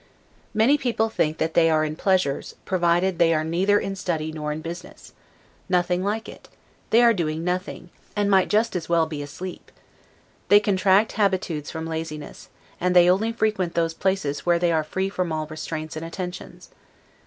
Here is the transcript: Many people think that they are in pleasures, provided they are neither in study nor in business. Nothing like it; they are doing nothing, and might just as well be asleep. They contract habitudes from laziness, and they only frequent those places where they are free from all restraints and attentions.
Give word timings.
Many 0.55 0.79
people 0.79 1.09
think 1.09 1.37
that 1.37 1.53
they 1.53 1.69
are 1.69 1.85
in 1.85 1.95
pleasures, 1.95 2.55
provided 2.65 3.19
they 3.19 3.35
are 3.35 3.43
neither 3.43 3.79
in 3.79 3.95
study 3.95 4.31
nor 4.31 4.51
in 4.51 4.59
business. 4.61 5.13
Nothing 5.69 6.03
like 6.03 6.27
it; 6.27 6.49
they 6.89 7.03
are 7.03 7.13
doing 7.13 7.43
nothing, 7.43 7.91
and 8.15 8.27
might 8.27 8.47
just 8.49 8.75
as 8.75 8.89
well 8.89 9.05
be 9.05 9.21
asleep. 9.21 9.71
They 10.49 10.59
contract 10.59 11.11
habitudes 11.11 11.69
from 11.69 11.85
laziness, 11.85 12.49
and 12.79 12.95
they 12.95 13.07
only 13.11 13.31
frequent 13.31 13.75
those 13.75 13.93
places 13.93 14.43
where 14.43 14.57
they 14.57 14.71
are 14.71 14.83
free 14.83 15.09
from 15.09 15.31
all 15.31 15.45
restraints 15.45 15.95
and 15.95 16.03
attentions. 16.03 16.69